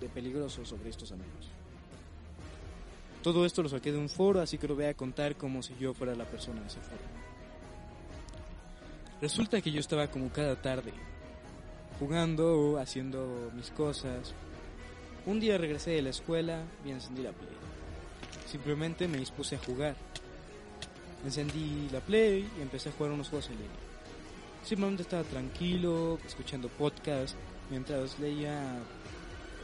de 0.00 0.08
peligroso 0.08 0.66
sobre 0.66 0.90
estos 0.90 1.12
amigos. 1.12 1.48
Todo 3.22 3.46
esto 3.46 3.62
lo 3.62 3.68
saqué 3.68 3.92
de 3.92 3.98
un 3.98 4.08
foro, 4.08 4.40
así 4.40 4.58
que 4.58 4.66
lo 4.66 4.74
voy 4.74 4.86
a 4.86 4.94
contar 4.94 5.36
como 5.36 5.62
si 5.62 5.76
yo 5.78 5.94
fuera 5.94 6.16
la 6.16 6.24
persona 6.24 6.60
de 6.60 6.66
ese 6.66 6.80
foro. 6.80 6.98
Resulta 9.22 9.60
que 9.60 9.70
yo 9.70 9.78
estaba 9.78 10.08
como 10.08 10.30
cada 10.30 10.60
tarde, 10.60 10.92
jugando, 12.00 12.80
haciendo 12.80 13.52
mis 13.54 13.70
cosas. 13.70 14.34
Un 15.24 15.38
día 15.38 15.56
regresé 15.56 15.92
de 15.92 16.02
la 16.02 16.10
escuela 16.10 16.64
y 16.84 16.90
encendí 16.90 17.22
la 17.22 17.30
play. 17.30 17.48
Simplemente 18.50 19.06
me 19.06 19.18
dispuse 19.18 19.54
a 19.54 19.58
jugar. 19.60 19.94
Encendí 21.24 21.88
la 21.92 22.00
Play 22.00 22.48
y 22.58 22.62
empecé 22.62 22.90
a 22.90 22.92
jugar 22.92 23.12
unos 23.12 23.28
juegos 23.28 23.48
en 23.48 23.56
línea. 23.56 23.76
Simplemente 24.62 25.02
estaba 25.02 25.22
tranquilo, 25.24 26.18
escuchando 26.26 26.68
podcast, 26.68 27.36
mientras 27.70 28.18
leía 28.18 28.78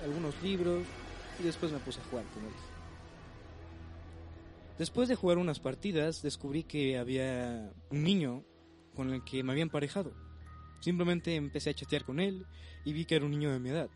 algunos 0.04 0.40
libros 0.42 0.85
y 1.40 1.42
después 1.42 1.73
me 1.73 1.78
puse 1.78 2.00
a 2.00 2.04
jugar, 2.04 2.25
como 2.35 2.47
dije. 2.49 2.73
Después 4.78 5.09
de 5.09 5.14
jugar 5.14 5.38
unas 5.38 5.61
partidas, 5.61 6.23
descubrí 6.23 6.64
que 6.64 6.99
había 6.99 7.73
un 7.90 8.02
niño 8.02 8.44
con 8.94 9.12
el 9.12 9.23
que 9.25 9.42
me 9.42 9.52
había 9.52 9.62
emparejado. 9.62 10.12
Simplemente 10.80 11.37
empecé 11.37 11.71
a 11.71 11.75
chatear 11.75 12.04
con 12.04 12.18
él 12.18 12.47
y 12.85 12.92
vi 12.92 13.04
que 13.04 13.16
era 13.16 13.25
un 13.25 13.30
niño 13.30 13.52
de 13.52 13.61
mi 13.61 13.71
edad. 13.71 13.90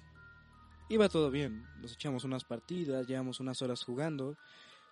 Iba 0.89 1.09
todo 1.09 1.31
bien, 1.31 1.65
nos 1.81 1.95
echamos 1.95 2.25
unas 2.25 2.45
partidas, 2.45 3.09
llevamos 3.09 3.41
unas 3.41 3.61
horas 3.63 3.83
jugando, 3.83 4.37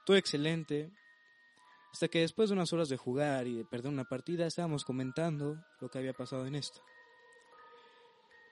todo 0.05 0.17
excelente, 0.17 0.91
hasta 1.95 2.09
que 2.09 2.23
después 2.23 2.49
de 2.49 2.55
unas 2.55 2.73
horas 2.73 2.89
de 2.89 2.97
jugar 2.97 3.47
y 3.47 3.55
de 3.55 3.65
perder 3.65 3.93
una 3.93 4.03
partida 4.03 4.49
estábamos 4.49 4.85
comentando 4.85 5.65
lo 5.79 5.89
que 5.89 5.99
había 5.99 6.13
pasado 6.13 6.45
en 6.45 6.57
esta. 6.57 6.81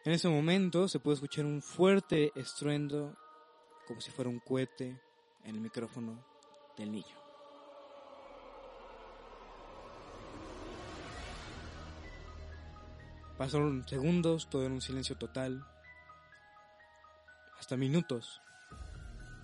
En 0.05 0.13
ese 0.13 0.29
momento 0.29 0.87
se 0.87 1.01
pudo 1.01 1.15
escuchar 1.15 1.45
un 1.45 1.61
fuerte 1.61 2.31
estruendo, 2.37 3.17
como 3.89 4.01
si 4.01 4.13
fuera 4.13 4.31
un 4.31 4.39
cohete, 4.39 4.97
en 5.43 5.57
el 5.57 5.61
micrófono 5.61 6.25
del 6.77 6.93
niño. 6.93 7.17
Pasaron 13.37 13.85
segundos, 13.89 14.49
todo 14.49 14.67
en 14.67 14.73
un 14.73 14.81
silencio 14.81 15.19
total, 15.19 15.67
hasta 17.59 17.77
minutos. 17.77 18.41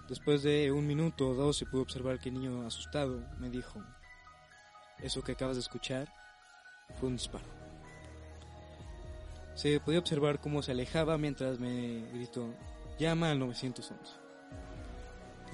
Después 0.09 0.43
de 0.43 0.73
un 0.73 0.87
minuto 0.87 1.29
o 1.29 1.35
dos 1.35 1.59
se 1.59 1.67
pudo 1.67 1.83
observar 1.83 2.19
que 2.19 2.31
el 2.31 2.37
niño 2.37 2.67
asustado 2.67 3.23
me 3.39 3.51
dijo, 3.51 3.85
eso 5.03 5.23
que 5.23 5.33
acabas 5.33 5.57
de 5.57 5.61
escuchar 5.61 6.09
fue 6.99 7.11
un 7.11 7.17
disparo. 7.17 7.45
Se 9.55 9.81
podía 9.81 9.99
observar 9.99 10.41
cómo 10.41 10.63
se 10.63 10.73
alejaba 10.73 11.19
mientras 11.19 11.61
me 11.61 12.07
gritó, 12.13 12.55
llama 12.99 13.31
al 13.31 13.39
911. 13.39 14.15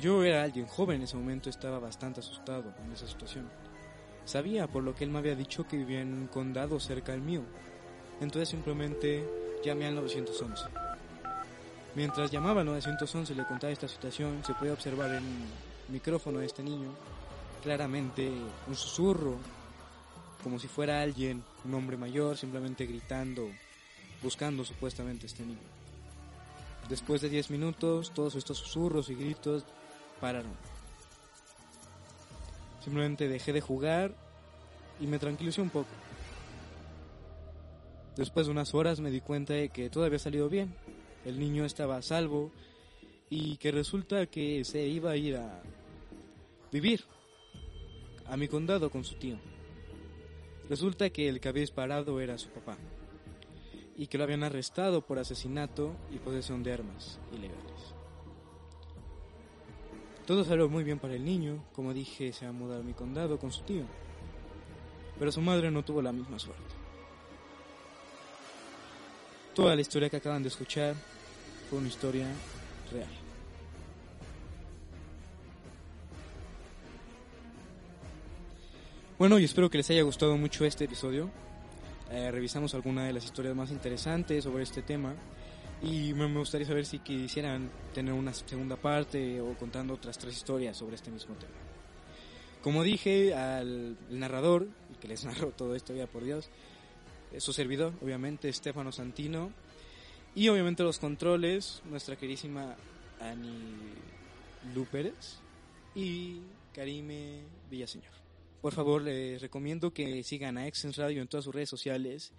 Yo 0.01 0.23
era 0.23 0.45
alguien 0.45 0.67
joven 0.67 0.97
en 0.97 1.03
ese 1.03 1.17
momento, 1.17 1.51
estaba 1.51 1.81
bastante 1.81 2.21
asustado 2.21 2.73
en 2.85 2.93
esa 2.93 3.09
situación. 3.09 3.49
Sabía 4.25 4.69
por 4.69 4.85
lo 4.85 4.95
que 4.95 5.03
él 5.03 5.11
me 5.11 5.19
había 5.19 5.35
dicho 5.35 5.67
que 5.67 5.77
vivía 5.77 6.01
en 6.01 6.13
un 6.13 6.27
condado 6.29 6.79
cerca 6.79 7.13
del 7.13 7.23
mío. 7.23 7.43
Entonces 8.21 8.49
simplemente 8.49 9.29
llamé 9.65 9.87
al 9.87 9.97
911. 9.97 10.84
Mientras 11.95 12.31
llamaba 12.33 12.63
al 12.63 12.67
911 12.67 13.33
y 13.33 13.37
le 13.37 13.45
contaba 13.45 13.73
esta 13.73 13.87
situación, 13.87 14.43
se 14.45 14.55
podía 14.55 14.73
observar 14.73 15.11
en 15.11 15.25
el 15.25 15.93
micrófono 15.93 16.41
de 16.41 16.47
este 16.47 16.63
niño 16.63 16.91
claramente 17.63 18.31
un 18.67 18.75
susurro, 18.75 19.37
como 20.43 20.59
si 20.59 20.67
fuera 20.67 21.01
alguien, 21.01 21.45
un 21.65 21.75
hombre 21.75 21.97
mayor, 21.97 22.37
simplemente 22.37 22.85
gritando, 22.85 23.49
buscando 24.23 24.65
supuestamente 24.65 25.27
a 25.27 25.29
este 25.29 25.45
niño. 25.45 25.61
Después 26.89 27.23
de 27.23 27.29
10 27.29 27.51
minutos, 27.51 28.13
todos 28.13 28.35
estos 28.35 28.59
susurros 28.59 29.09
y 29.09 29.15
gritos 29.15 29.65
pararon. 30.21 30.53
Simplemente 32.83 33.29
dejé 33.29 33.53
de 33.53 33.61
jugar 33.61 34.15
y 35.01 35.07
me 35.07 35.19
tranquilicé 35.19 35.63
un 35.63 35.71
poco. 35.71 35.89
Después 38.17 38.47
de 38.47 38.53
unas 38.53 38.75
horas 38.75 39.01
me 39.01 39.11
di 39.11 39.21
cuenta 39.21 39.55
de 39.55 39.69
que 39.71 39.89
todo 39.91 40.05
había 40.05 40.19
salido 40.19 40.49
bien. 40.49 40.75
El 41.25 41.39
niño 41.39 41.65
estaba 41.65 41.97
a 41.97 42.03
salvo 42.03 42.51
y 43.31 43.57
que 43.57 43.73
resulta 43.73 44.27
que 44.27 44.65
se 44.65 44.87
iba 44.87 45.11
a 45.11 45.17
ir 45.17 45.37
a 45.37 45.63
vivir 46.71 47.05
a 48.27 48.37
mi 48.37 48.49
condado 48.49 48.91
con 48.91 49.05
su 49.05 49.15
tío. 49.17 49.39
Resulta 50.69 51.11
que 51.11 51.29
el 51.29 51.41
que 51.41 51.49
había 51.49 51.63
disparado 51.63 52.21
era 52.21 52.39
su 52.39 52.49
papá 52.49 52.77
y 53.97 54.07
que 54.07 54.19
lo 54.19 54.25
habían 54.25 54.43
arrestado 54.43 55.03
por 55.03 55.19
asesinato 55.19 55.95
y 56.13 56.19
posesión 56.19 56.63
de 56.63 56.73
armas 56.73 57.19
ilegales. 57.33 57.95
Todo 60.27 60.43
salió 60.45 60.69
muy 60.69 60.85
bien 60.85 60.99
para 60.99 61.15
el 61.15 61.25
niño, 61.25 61.65
como 61.75 61.93
dije, 61.93 62.33
se 62.33 62.47
ha 62.47 62.53
mudado 62.53 62.81
a 62.81 62.85
mi 62.85 62.95
condado 62.95 63.39
con 63.39 63.53
su 63.53 63.63
tío, 63.63 63.85
pero 65.19 65.31
su 65.31 65.43
madre 65.43 65.71
no 65.71 65.85
tuvo 65.85 66.01
la 66.01 66.13
misma 66.13 66.39
suerte. 66.39 66.84
Toda 69.55 69.77
la 69.77 69.83
historia 69.83 70.11
que 70.11 70.17
acaban 70.17 70.43
de 70.43 70.49
escuchar 70.49 70.97
fue 71.71 71.79
una 71.79 71.87
historia 71.87 72.27
real. 72.91 73.09
Bueno, 79.17 79.39
y 79.39 79.45
espero 79.45 79.71
que 79.71 79.79
les 79.79 79.89
haya 79.91 80.03
gustado 80.03 80.37
mucho 80.37 80.65
este 80.65 80.87
episodio. 80.87 81.31
Eh, 82.11 82.33
revisamos 82.33 82.75
algunas 82.75 83.07
de 83.07 83.13
las 83.13 83.25
historias 83.25 83.55
más 83.55 83.71
interesantes 83.71 84.43
sobre 84.43 84.65
este 84.65 84.83
tema. 84.83 85.15
Y 85.85 86.13
me 86.15 86.27
gustaría 86.37 86.67
saber 86.67 86.85
si 86.85 86.99
quisieran 86.99 87.71
tener 87.95 88.13
una 88.13 88.35
segunda 88.35 88.75
parte 88.75 89.41
o 89.41 89.55
contando 89.55 89.95
otras 89.95 90.19
tres 90.19 90.37
historias 90.37 90.77
sobre 90.77 90.97
este 90.97 91.13
mismo 91.13 91.37
tema. 91.37 91.53
Como 92.61 92.83
dije 92.83 93.35
al 93.35 93.97
narrador, 94.11 94.67
que 95.01 95.07
les 95.07 95.25
narró 95.27 95.51
todo 95.51 95.77
esto, 95.77 95.95
ya 95.95 96.09
por 96.09 96.25
Dios, 96.25 96.51
su 97.39 97.53
servidor, 97.53 97.93
obviamente, 98.03 98.49
Estefano 98.49 98.93
Santino. 98.93 99.53
Y 100.35 100.49
obviamente 100.49 100.83
los 100.83 100.99
controles, 100.99 101.83
nuestra 101.85 102.17
querísima 102.17 102.77
Ani 103.21 103.95
Lu 104.75 104.85
Pérez 104.87 105.39
y 105.95 106.41
Karime 106.73 107.45
Villaseñor. 107.71 108.13
Por 108.61 108.73
favor, 108.73 109.03
les 109.03 109.41
recomiendo 109.41 109.93
que 109.93 110.23
sigan 110.23 110.59
a 110.59 110.67
Excense 110.67 111.01
Radio 111.01 111.23
en 111.23 111.29
todas 111.29 111.45
sus 111.45 111.55
redes 111.55 111.69
sociales 111.69 112.33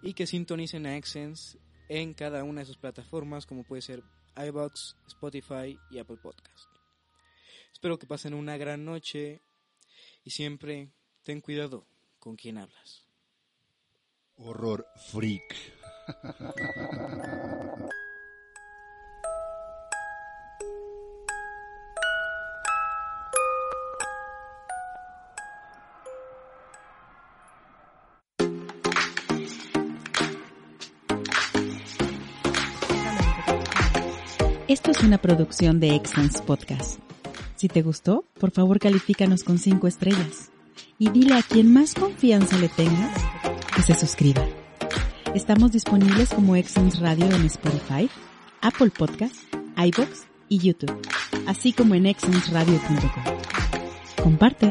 y 0.00 0.14
que 0.14 0.26
sintonicen 0.26 0.86
a 0.86 0.96
Excense 0.96 1.58
en 1.88 2.14
cada 2.14 2.44
una 2.44 2.60
de 2.60 2.66
sus 2.66 2.78
plataformas, 2.78 3.46
como 3.46 3.64
puede 3.64 3.82
ser 3.82 4.02
iBox, 4.36 4.96
Spotify 5.08 5.78
y 5.90 5.98
Apple 5.98 6.16
Podcast. 6.22 6.68
Espero 7.72 7.98
que 7.98 8.06
pasen 8.06 8.32
una 8.32 8.56
gran 8.56 8.84
noche 8.84 9.42
y 10.24 10.30
siempre 10.30 10.88
ten 11.22 11.40
cuidado 11.40 11.86
con 12.18 12.36
quien 12.36 12.58
hablas. 12.58 13.01
Horror 14.44 14.86
freak. 14.96 15.42
Esto 34.66 34.90
es 34.90 35.02
una 35.02 35.18
producción 35.18 35.78
de 35.78 35.94
Excellence 35.94 36.42
Podcast. 36.42 36.98
Si 37.54 37.68
te 37.68 37.82
gustó, 37.82 38.24
por 38.40 38.50
favor 38.50 38.80
califícanos 38.80 39.44
con 39.44 39.58
5 39.58 39.86
estrellas 39.86 40.50
y 40.98 41.10
dile 41.10 41.34
a 41.34 41.42
quien 41.42 41.72
más 41.72 41.94
confianza 41.94 42.58
le 42.58 42.68
tengas 42.68 43.31
que 43.74 43.82
se 43.82 43.94
suscriba. 43.94 44.46
Estamos 45.34 45.72
disponibles 45.72 46.30
como 46.30 46.56
Excellence 46.56 47.00
Radio 47.00 47.26
en 47.26 47.44
Spotify, 47.46 48.10
Apple 48.60 48.90
Podcast, 48.90 49.36
iBox 49.76 50.26
y 50.48 50.58
YouTube, 50.58 51.00
así 51.46 51.72
como 51.72 51.94
en 51.94 52.06
excellenceradio.com. 52.06 54.22
Comparte. 54.22 54.70